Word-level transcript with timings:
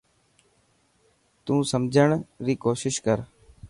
تو 1.45 1.53
سمجهڻ 1.71 2.09
ي 2.51 2.53
ڪوشش 2.63 2.95
ڪر. 3.05 3.17